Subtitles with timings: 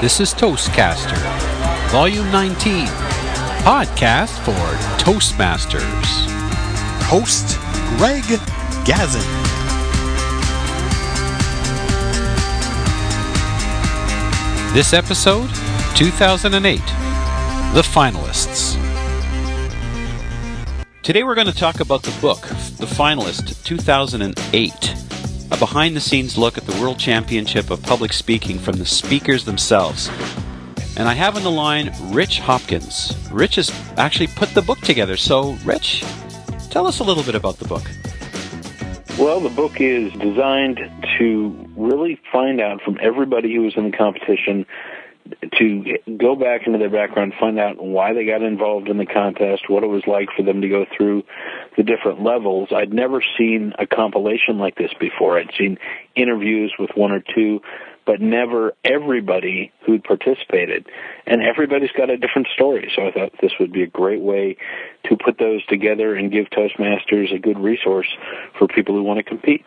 [0.00, 1.18] This is Toastcaster,
[1.90, 2.86] Volume 19,
[3.64, 4.52] podcast for
[5.02, 5.82] Toastmasters.
[7.08, 7.58] Host
[7.98, 8.22] Greg
[8.86, 9.26] Gazin.
[14.72, 15.50] This episode,
[15.96, 16.76] 2008,
[17.74, 18.76] The Finalists.
[21.02, 25.07] Today we're going to talk about the book, The Finalist 2008,
[25.50, 29.44] a behind the scenes look at the World Championship of Public Speaking from the speakers
[29.44, 30.10] themselves.
[30.96, 33.16] And I have on the line Rich Hopkins.
[33.30, 35.16] Rich has actually put the book together.
[35.16, 36.04] So, Rich,
[36.70, 37.84] tell us a little bit about the book.
[39.18, 40.80] Well, the book is designed
[41.18, 44.66] to really find out from everybody who was in the competition
[45.58, 49.68] to go back into their background, find out why they got involved in the contest,
[49.68, 51.22] what it was like for them to go through
[51.76, 52.68] the different levels.
[52.74, 55.38] I'd never seen a compilation like this before.
[55.38, 55.78] I'd seen
[56.14, 57.60] interviews with one or two,
[58.06, 60.86] but never everybody who'd participated.
[61.26, 62.90] And everybody's got a different story.
[62.94, 64.56] So I thought this would be a great way
[65.04, 68.08] to put those together and give Toastmasters a good resource
[68.58, 69.64] for people who want to compete.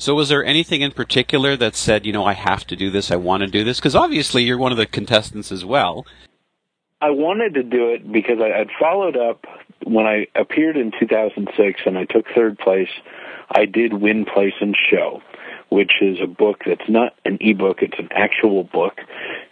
[0.00, 3.10] So, was there anything in particular that said, you know, I have to do this,
[3.10, 3.78] I want to do this?
[3.78, 6.06] Because obviously you're one of the contestants as well.
[7.00, 9.44] I wanted to do it because I, would followed up
[9.84, 12.90] when I appeared in 2006 and I took third place.
[13.50, 15.22] I did win place and show,
[15.70, 18.98] which is a book that's not an ebook; it's an actual book.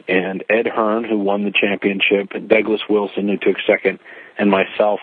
[0.07, 3.99] And Ed Hearn, who won the championship, and Douglas Wilson, who took second,
[4.39, 5.01] and myself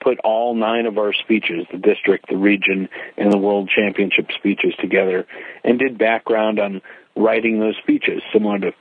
[0.00, 4.74] put all nine of our speeches, the district, the region, and the world championship speeches
[4.78, 5.26] together
[5.64, 6.82] and did background on
[7.16, 8.72] writing those speeches, similar to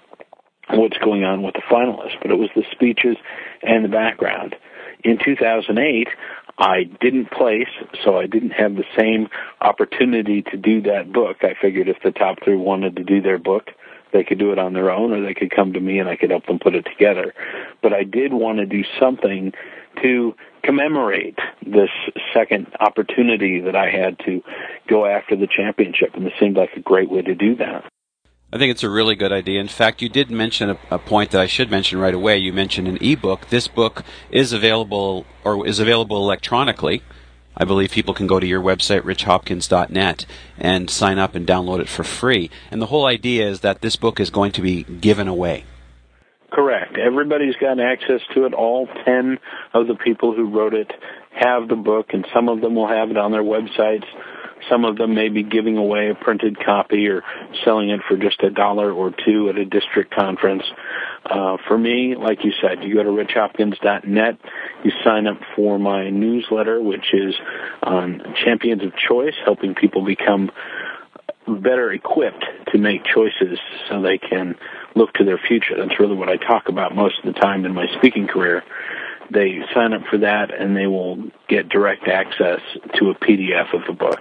[0.72, 2.18] what's going on with the finalists.
[2.22, 3.16] But it was the speeches
[3.62, 4.56] and the background.
[5.04, 6.08] In 2008,
[6.58, 7.68] I didn't place,
[8.04, 9.28] so I didn't have the same
[9.60, 11.38] opportunity to do that book.
[11.42, 13.72] I figured if the top three wanted to do their book,
[14.14, 16.16] they could do it on their own or they could come to me and I
[16.16, 17.34] could help them put it together.
[17.82, 19.54] But I did want to do something
[20.02, 21.90] to commemorate this
[22.34, 24.42] second opportunity that I had to
[24.88, 27.84] go after the championship, and this seemed like a great way to do that.
[28.54, 29.60] I think it's a really good idea.
[29.60, 32.38] In fact, you did mention a, a, point that I should mention right away.
[32.38, 33.50] You mentioned an ebook.
[33.50, 37.02] This book is available or is available electronically.
[37.58, 40.28] I believe people can go to your website, richhopkins.net,
[40.60, 42.52] and sign up and download it for free.
[42.70, 45.66] And the whole idea is that this book is going to be given away.
[46.52, 46.96] Correct.
[46.96, 48.54] Everybody's got access to it.
[48.54, 49.40] All 10
[49.74, 50.92] of the people who wrote it
[51.32, 54.06] have the book, and some of them will have it on their websites.
[54.70, 57.24] Some of them may be giving away a printed copy or
[57.64, 60.64] selling it for just a dollar or two at a district conference.
[61.26, 64.38] Uh, for me, like you said, you go to richhopkins.net,
[64.84, 67.36] you sign up for my newsletter, which is
[67.82, 70.52] on Champions of Choice, helping people become
[71.48, 73.60] better equipped to make choices
[73.90, 74.56] so they can
[74.96, 75.76] look to their future.
[75.78, 78.64] That's really what I talk about most of the time in my speaking career.
[79.32, 82.60] They sign up for that and they will get direct access
[82.96, 84.20] to a PDF of the book.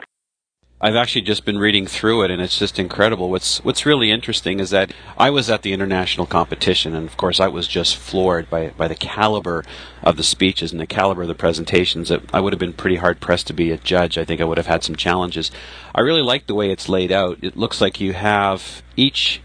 [0.85, 3.31] I've actually just been reading through it and it's just incredible.
[3.31, 7.39] What's what's really interesting is that I was at the international competition and of course
[7.39, 9.65] I was just floored by by the caliber
[10.03, 12.11] of the speeches and the caliber of the presentations.
[12.33, 14.19] I would have been pretty hard pressed to be a judge.
[14.19, 15.53] I think I would have had some challenges.
[15.95, 17.39] I really like the way it's laid out.
[17.43, 19.41] It looks like you have each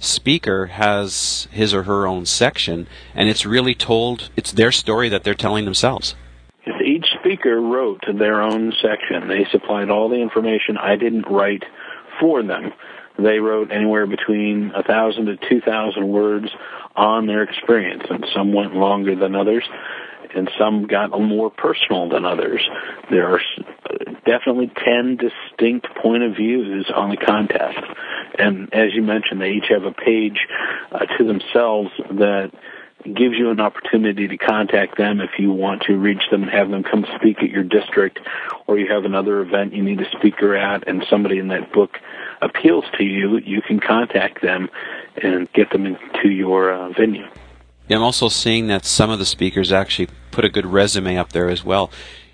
[0.00, 5.22] speaker has his or her own section and it's really told it's their story that
[5.22, 6.16] they're telling themselves
[7.24, 9.28] speaker wrote their own section.
[9.28, 11.64] They supplied all the information I didn't write
[12.20, 12.72] for them.
[13.18, 16.48] They wrote anywhere between a thousand to two thousand words
[16.96, 19.64] on their experience, and some went longer than others,
[20.34, 22.68] and some got more personal than others.
[23.10, 23.40] There are
[24.26, 27.78] definitely ten distinct point of views on the contest,
[28.38, 30.46] and as you mentioned, they each have a page
[30.90, 32.50] uh, to themselves that
[33.04, 36.70] gives you an opportunity to contact them if you want to reach them and have
[36.70, 38.18] them come speak at your district
[38.66, 41.98] or you have another event you need a speaker at and somebody in that book
[42.44, 44.68] appeals to you, you can contact them
[45.22, 47.26] and get them into your uh, venue.
[47.90, 51.48] I'm also seeing that some of the speakers actually put a good resume up there
[51.48, 51.90] as well.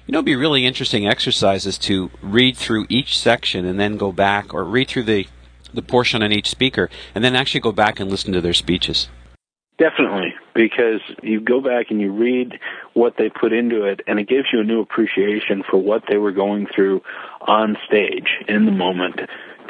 [0.07, 4.13] You know, it'd be really interesting exercises to read through each section and then go
[4.13, 5.27] back, or read through the
[5.73, 9.09] the portion on each speaker, and then actually go back and listen to their speeches.
[9.81, 12.61] Definitely, because you go back and you read
[12.93, 16.19] what they put into it, and it gives you a new appreciation for what they
[16.19, 17.01] were going through
[17.41, 19.21] on stage in the moment.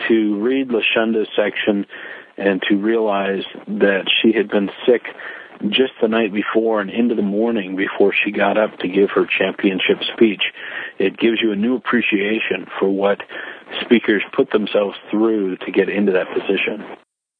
[0.08, 1.86] To read Lashunda's section
[2.36, 5.02] and to realize that she had been sick
[5.68, 9.26] just the night before and into the morning before she got up to give her
[9.26, 10.42] championship speech,
[10.98, 13.20] it gives you a new appreciation for what
[13.80, 16.84] speakers put themselves through to get into that position.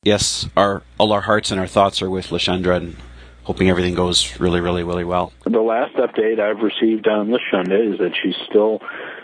[0.02, 2.97] Yes, our all our hearts and our thoughts are with Lashunda and
[3.43, 5.31] hoping everything goes really, really, really well.
[5.44, 8.81] The last update I've received on Lashunda is that she's still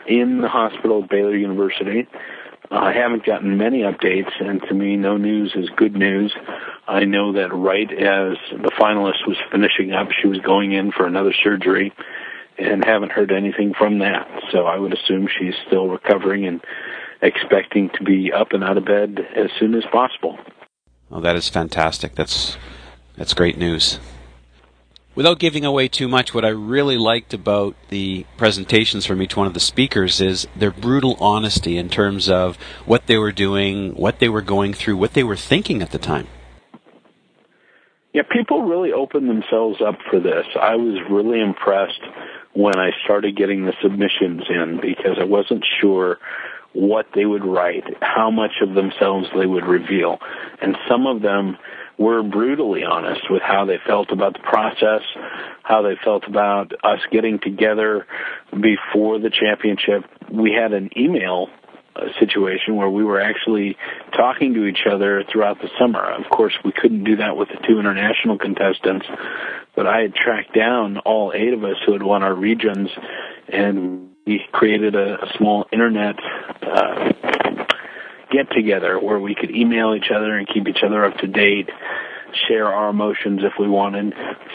[0.06, 2.06] in the hospital at Baylor University.
[2.70, 6.34] I haven't gotten many updates, and to me, no news is good news.
[6.87, 11.06] I know that right as the finalist was finishing up, she was going in for
[11.06, 11.90] another surgery,
[12.58, 14.28] and haven't heard anything from that.
[14.52, 16.61] So I would assume she's still recovering and
[17.23, 20.38] expecting to be up and out of bed as soon as possible.
[21.11, 22.14] Oh, that is fantastic.
[22.14, 22.56] That's
[23.17, 23.99] that's great news.
[25.14, 29.47] Without giving away too much, what I really liked about the presentations from each one
[29.47, 34.19] of the speakers is their brutal honesty in terms of what they were doing, what
[34.19, 36.26] they were going through, what they were thinking at the time.
[38.12, 40.44] Yeah, people really opened themselves up for this.
[40.61, 42.00] I was really impressed
[42.52, 46.19] when I started getting the submissions in because I wasn't sure
[46.76, 50.19] what they would write, how much of themselves they would reveal.
[50.61, 51.56] And some of them
[51.99, 55.00] were brutally honest with how they felt about the process,
[55.62, 58.06] how they felt about us getting together
[58.52, 60.05] before the championship.
[60.31, 61.49] We had an email
[61.94, 63.78] uh, situation where we were actually
[64.14, 66.12] talking to each other throughout the summer.
[66.12, 69.06] Of course, we couldn't do that with the two international contestants,
[69.75, 72.90] but I had tracked down all eight of us who had won our regions
[73.49, 76.17] and we created a, a small internet
[76.62, 77.12] uh,
[78.31, 81.70] get together where we could email each other and keep each other up to date,
[82.49, 84.12] share our emotions if we wanted.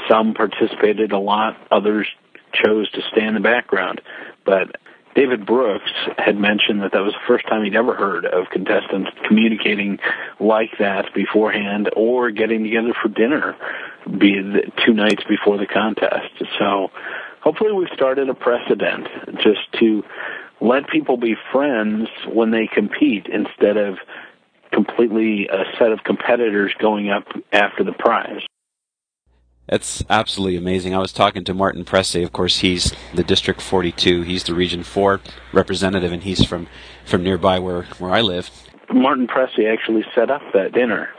[0.09, 2.07] Some participated a lot, others
[2.53, 4.01] chose to stay in the background.
[4.45, 4.75] But
[5.15, 9.09] David Brooks had mentioned that that was the first time he'd ever heard of contestants
[9.27, 9.99] communicating
[10.39, 13.55] like that beforehand or getting together for dinner
[14.05, 14.41] be
[14.85, 16.43] two nights before the contest.
[16.59, 16.91] So
[17.41, 19.07] hopefully we've started a precedent
[19.43, 20.03] just to
[20.61, 23.97] let people be friends when they compete instead of
[24.71, 28.41] completely a set of competitors going up after the prize.
[29.67, 30.93] That's absolutely amazing.
[30.93, 32.15] I was talking to Martin Presse.
[32.15, 34.23] Of course, he's the District 42.
[34.23, 35.21] He's the Region 4
[35.53, 36.67] representative, and he's from,
[37.05, 38.49] from nearby where, where I live.
[38.93, 41.09] Martin Presse actually set up that dinner.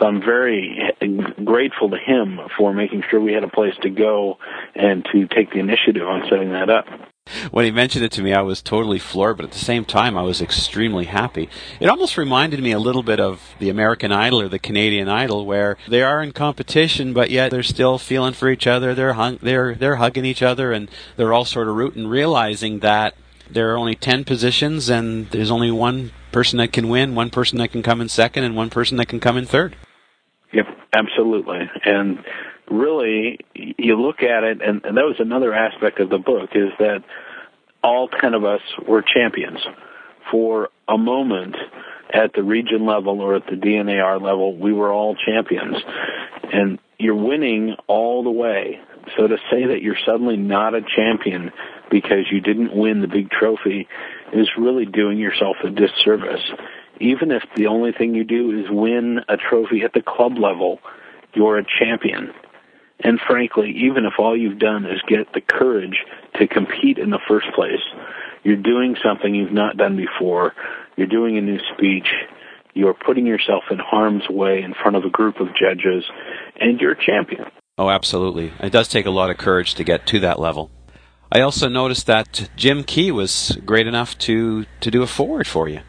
[0.00, 0.92] So I'm very
[1.48, 4.36] grateful to him for making sure we had a place to go
[4.74, 6.84] and to take the initiative on setting that up
[7.50, 10.16] when he mentioned it to me, I was totally floored, but at the same time,
[10.16, 11.48] I was extremely happy.
[11.78, 15.44] It almost reminded me a little bit of the American Idol or the Canadian Idol,
[15.44, 18.94] where they are in competition, but yet they're still feeling for each other.
[18.94, 23.14] They're hung, they're they're hugging each other, and they're all sort of rooting, realizing that
[23.50, 27.58] there are only ten positions, and there's only one person that can win, one person
[27.58, 29.76] that can come in second, and one person that can come in third.
[30.52, 32.18] Yep, absolutely, and
[32.70, 36.70] really you look at it and, and that was another aspect of the book is
[36.78, 37.02] that
[37.82, 39.58] all 10 of us were champions
[40.30, 41.56] for a moment
[42.12, 45.76] at the region level or at the DNAR level we were all champions.
[46.52, 48.80] And you're winning all the way.
[49.16, 51.50] So to say that you're suddenly not a champion
[51.90, 53.88] because you didn't win the big trophy
[54.32, 56.44] is really doing yourself a disservice
[57.00, 60.80] even if the only thing you do is win a trophy at the club level
[61.34, 62.32] you're a champion
[63.00, 66.04] and frankly, even if all you've done is get the courage
[66.34, 67.82] to compete in the first place,
[68.42, 70.54] you're doing something you've not done before.
[70.96, 72.08] You're doing a new speech.
[72.74, 76.04] You're putting yourself in harm's way in front of a group of judges,
[76.60, 77.46] and you're a champion.
[77.76, 78.52] Oh, absolutely.
[78.60, 80.70] It does take a lot of courage to get to that level.
[81.30, 85.68] I also noticed that Jim Key was great enough to, to do a foreword for
[85.68, 85.80] you.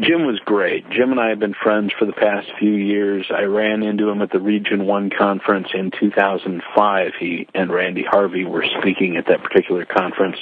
[0.00, 0.88] Jim was great.
[0.90, 3.26] Jim and I have been friends for the past few years.
[3.30, 7.12] I ran into him at the Region 1 conference in 2005.
[7.18, 10.36] He and Randy Harvey were speaking at that particular conference.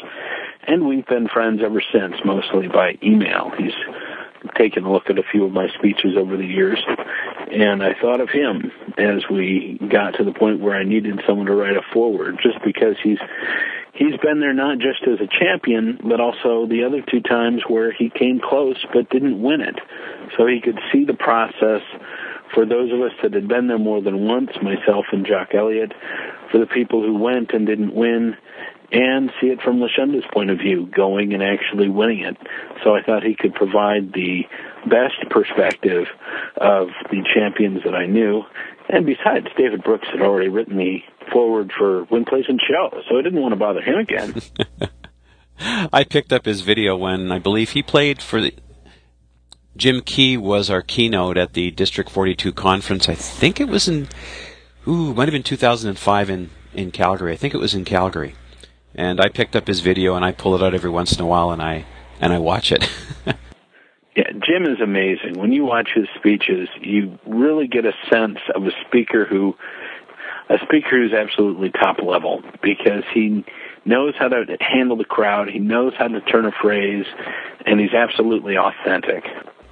[0.67, 3.53] And we've been friends ever since, mostly by email.
[3.57, 3.75] He's
[4.57, 6.83] taken a look at a few of my speeches over the years.
[7.53, 11.47] And I thought of him as we got to the point where I needed someone
[11.47, 13.19] to write a foreword just because he's
[13.95, 17.93] he's been there not just as a champion, but also the other two times where
[17.93, 19.79] he came close but didn't win it.
[20.37, 21.83] So he could see the process
[22.53, 25.93] for those of us that had been there more than once, myself and Jock Elliott,
[26.51, 28.37] for the people who went and didn't win,
[28.93, 32.37] and see it from Lashunda's point of view, going and actually winning it.
[32.85, 34.45] So I thought he could provide the
[34.87, 36.07] best perspective
[36.57, 38.45] of the champions that I knew.
[38.89, 40.99] And besides, David Brooks had already written the
[41.33, 44.35] foreword for Win Place and Show, so I didn't want to bother him again.
[45.93, 48.55] I picked up his video when I believe he played for the.
[49.77, 53.09] Jim Key was our keynote at the District 42 conference.
[53.09, 54.09] I think it was in,
[54.87, 57.33] ooh, might have been 2005 in, in Calgary.
[57.33, 58.37] I think it was in Calgary.
[58.95, 61.27] And I picked up his video and I pull it out every once in a
[61.27, 61.87] while and I,
[62.21, 62.89] and I watch it.
[64.47, 65.39] Jim is amazing.
[65.39, 69.55] When you watch his speeches, you really get a sense of a speaker who,
[70.51, 73.45] a speaker who's absolutely top level because he
[73.85, 77.07] knows how to handle the crowd, he knows how to turn a phrase,
[77.65, 79.25] and he's absolutely authentic.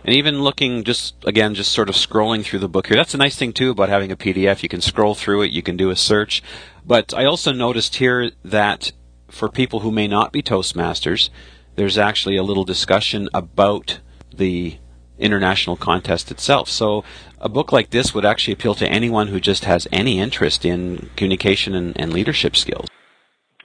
[0.05, 2.97] And even looking just again, just sort of scrolling through the book here.
[2.97, 4.62] That's a nice thing too about having a PDF.
[4.62, 6.43] You can scroll through it, you can do a search.
[6.85, 8.93] But I also noticed here that
[9.29, 11.31] for people who may not be Toastmasters,
[11.76, 14.00] there's actually a little discussion about
[14.37, 14.79] the
[15.19, 16.69] international contest itself.
[16.69, 17.05] So
[17.41, 21.11] a book like this would actually appeal to anyone who just has any interest in
[21.17, 22.89] communication and, and leadership skills.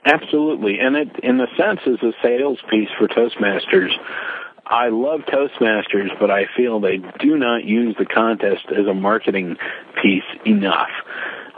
[0.04, 3.90] Absolutely, and it, in a sense, is a sales piece for Toastmasters.
[4.64, 9.56] I love Toastmasters, but I feel they do not use the contest as a marketing
[10.02, 10.90] piece enough.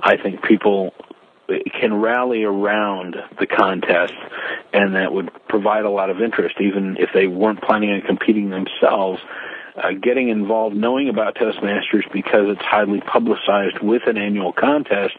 [0.00, 0.94] I think people
[1.78, 4.14] can rally around the contest
[4.72, 8.50] and that would provide a lot of interest even if they weren't planning on competing
[8.50, 9.20] themselves.
[9.76, 15.14] Uh, getting involved knowing about toastmasters because it's highly publicized with an annual contest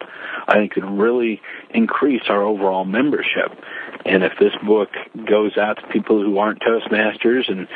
[0.50, 1.42] i think could really
[1.74, 3.58] increase our overall membership.
[4.06, 4.90] And if this book
[5.26, 7.68] goes out to people who aren't toastmasters and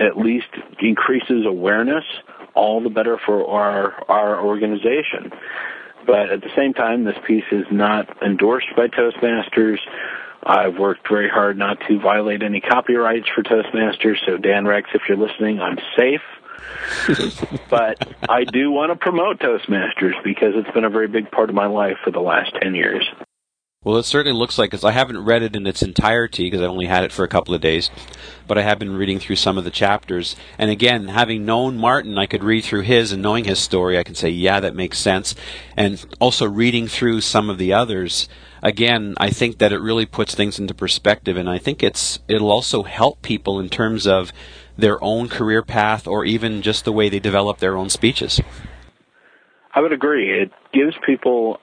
[0.00, 0.48] at least
[0.80, 2.04] increases awareness
[2.54, 5.32] all the better for our our organization
[6.06, 9.78] but at the same time, this piece is not endorsed by Toastmasters.
[10.42, 14.16] I've worked very hard not to violate any copyrights for Toastmasters.
[14.24, 16.22] So, Dan Rex, if you're listening, I'm safe.
[17.70, 17.96] but
[18.28, 21.66] I do want to promote Toastmasters because it's been a very big part of my
[21.66, 23.04] life for the last 10 years.
[23.86, 26.66] Well, it certainly looks like, because I haven't read it in its entirety, because I
[26.66, 27.88] only had it for a couple of days,
[28.48, 30.34] but I have been reading through some of the chapters.
[30.58, 34.02] And again, having known Martin, I could read through his, and knowing his story, I
[34.02, 35.36] can say, yeah, that makes sense.
[35.76, 38.28] And also reading through some of the others,
[38.60, 42.50] again, I think that it really puts things into perspective, and I think it's it'll
[42.50, 44.32] also help people in terms of
[44.76, 48.40] their own career path, or even just the way they develop their own speeches.
[49.72, 50.42] I would agree.
[50.42, 51.60] It gives people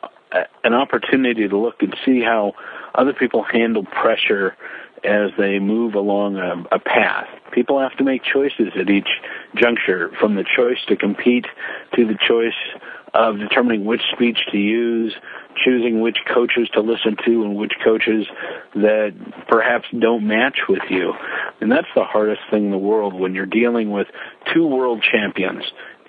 [0.63, 2.53] an opportunity to look and see how
[2.95, 4.55] other people handle pressure
[5.03, 7.27] as they move along a, a path.
[7.51, 9.09] People have to make choices at each
[9.55, 11.45] juncture, from the choice to compete
[11.95, 12.53] to the choice
[13.13, 15.13] of determining which speech to use,
[15.63, 18.25] choosing which coaches to listen to and which coaches
[18.73, 19.13] that
[19.47, 21.13] perhaps don't match with you.
[21.61, 24.07] And that's the hardest thing in the world when you're dealing with
[24.51, 25.63] two world champions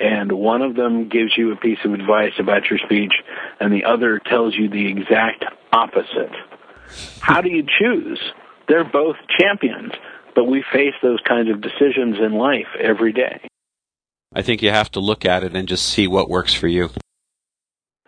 [0.04, 3.14] and one of them gives you a piece of advice about your speech
[3.58, 6.30] and the other tells you the exact opposite.
[7.20, 8.20] How do you choose?
[8.68, 9.92] They're both champions,
[10.34, 13.40] but we face those kinds of decisions in life every day.
[14.34, 16.90] I think you have to look at it and just see what works for you.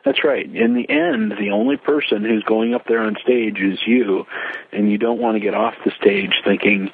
[0.05, 0.45] That's right.
[0.45, 4.25] In the end, the only person who's going up there on stage is you,
[4.71, 6.91] and you don't want to get off the stage thinking,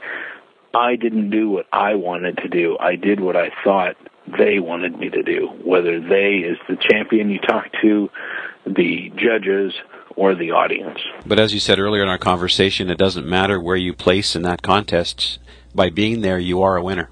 [0.72, 2.78] I didn't do what I wanted to do.
[2.78, 7.30] I did what I thought they wanted me to do, whether they is the champion
[7.30, 8.08] you talk to,
[8.64, 9.72] the judges,
[10.16, 10.98] or the audience.
[11.26, 14.42] But as you said earlier in our conversation, it doesn't matter where you place in
[14.42, 15.38] that contest.
[15.74, 17.10] By being there, you are a winner.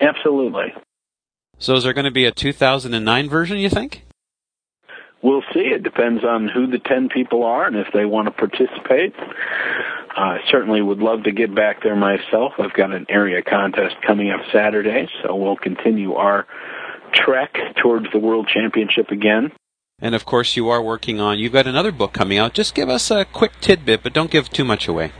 [0.00, 0.74] Absolutely.
[1.58, 4.06] So is there going to be a 2009 version, you think?
[5.22, 5.60] We'll see.
[5.60, 9.14] It depends on who the 10 people are and if they want to participate.
[10.16, 12.54] I certainly would love to get back there myself.
[12.58, 16.46] I've got an area contest coming up Saturday, so we'll continue our
[17.12, 19.52] trek towards the World Championship again.
[20.00, 22.54] And of course, you are working on, you've got another book coming out.
[22.54, 25.12] Just give us a quick tidbit, but don't give too much away.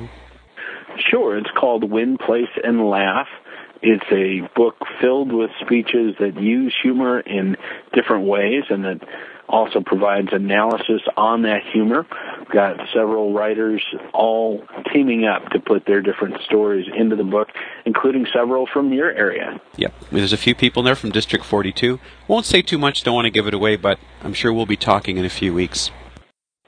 [1.11, 1.37] Sure.
[1.37, 3.28] It's called Win, Place, and Laugh.
[3.82, 7.56] It's a book filled with speeches that use humor in
[7.94, 9.00] different ways and that
[9.50, 12.07] also provides analysis on that humor.
[12.38, 17.49] We've got several writers all teaming up to put their different stories into the book,
[17.85, 19.61] including several from your area.
[19.76, 19.95] Yep.
[20.12, 21.99] There's a few people there from District 42.
[22.28, 24.76] Won't say too much, don't want to give it away, but I'm sure we'll be
[24.76, 25.90] talking in a few weeks.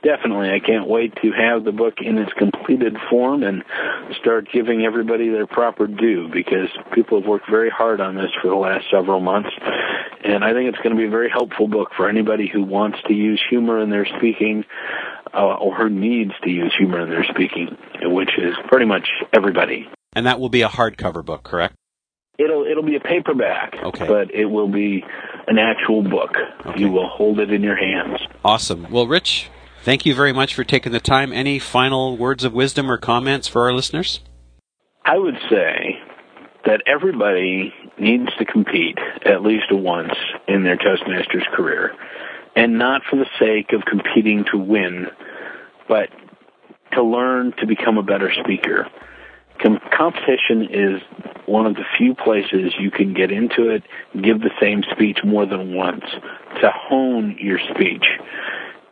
[0.03, 0.51] Definitely.
[0.51, 3.63] I can't wait to have the book in its completed form and
[4.21, 8.49] start giving everybody their proper due because people have worked very hard on this for
[8.49, 9.51] the last several months.
[10.25, 12.99] And I think it's going to be a very helpful book for anybody who wants
[13.07, 14.65] to use humor in their speaking
[15.35, 19.89] uh, or who needs to use humor in their speaking, which is pretty much everybody.
[20.15, 21.75] And that will be a hardcover book, correct?
[22.39, 24.07] It'll it'll be a paperback, okay.
[24.07, 25.05] but it will be
[25.47, 26.31] an actual book.
[26.65, 26.81] Okay.
[26.81, 28.21] You will hold it in your hands.
[28.43, 28.91] Awesome.
[28.91, 29.51] Well, Rich,
[29.83, 31.33] Thank you very much for taking the time.
[31.33, 34.21] Any final words of wisdom or comments for our listeners?
[35.05, 35.99] I would say
[36.65, 40.13] that everybody needs to compete at least once
[40.49, 41.95] in their Toastmasters career,
[42.55, 45.07] and not for the sake of competing to win,
[45.89, 46.11] but
[46.93, 48.89] to learn to become a better speaker.
[49.63, 51.01] Com- competition is
[51.47, 53.83] one of the few places you can get into it,
[54.21, 56.05] give the same speech more than once
[56.61, 58.05] to hone your speech.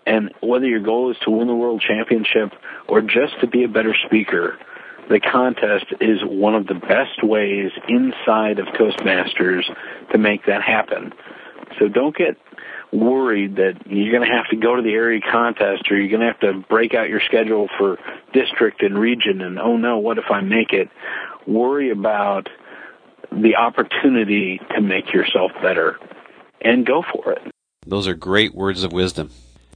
[0.06, 2.52] And whether your goal is to win the world championship
[2.88, 4.58] or just to be a better speaker,
[5.10, 9.64] the contest is one of the best ways inside of Toastmasters
[10.12, 11.12] to make that happen.
[11.78, 12.36] So don't get
[12.92, 16.20] worried that you're going to have to go to the area contest or you're going
[16.20, 17.98] to have to break out your schedule for
[18.32, 20.88] district and region and oh no, what if I make it?
[21.46, 22.48] Worry about
[23.32, 25.98] the opportunity to make yourself better
[26.60, 27.42] and go for it.
[27.84, 29.30] Those are great words of wisdom.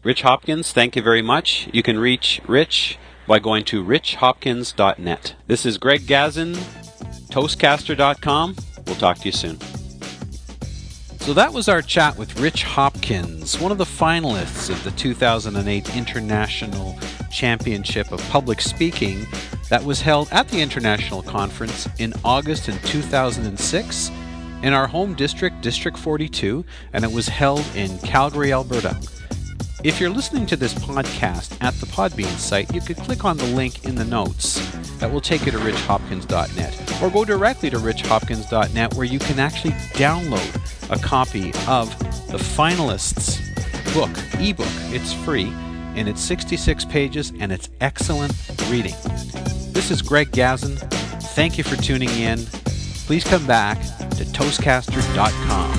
[0.05, 1.69] Rich Hopkins, thank you very much.
[1.73, 5.35] You can reach Rich by going to richhopkins.net.
[5.47, 6.55] This is Greg Gazin,
[7.31, 8.57] Toastcaster.com.
[8.87, 9.59] We'll talk to you soon.
[11.21, 15.97] So that was our chat with Rich Hopkins, one of the finalists of the 2008
[15.97, 16.99] International
[17.33, 19.27] Championship of Public Speaking
[19.71, 24.11] that was held at the International Conference in August in 2006
[24.63, 28.95] in our home district, District 42, and it was held in Calgary, Alberta.
[29.85, 33.45] If you're listening to this podcast at the Podbean site, you could click on the
[33.49, 34.59] link in the notes
[34.97, 39.73] that will take you to richhopkins.net or go directly to richhopkins.net where you can actually
[39.93, 41.91] download a copy of
[42.29, 43.43] the finalists
[43.93, 44.09] book,
[44.41, 44.67] ebook.
[44.91, 45.53] It's free
[45.97, 48.33] and it's 66 pages and it's excellent
[48.71, 48.95] reading.
[49.75, 50.79] This is Greg Gazin.
[51.35, 52.39] Thank you for tuning in.
[53.05, 55.74] Please come back to toastcaster.com.